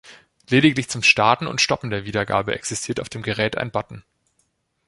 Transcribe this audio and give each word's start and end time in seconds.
Lediglich 0.49 0.89
zum 0.89 1.03
Starten 1.03 1.45
und 1.45 1.61
Stoppen 1.61 1.91
der 1.91 2.05
Wiedergabe 2.05 2.55
existiert 2.55 2.99
auf 2.99 3.09
dem 3.09 3.21
Gerät 3.21 3.55
ein 3.55 3.69
Button. 3.69 4.03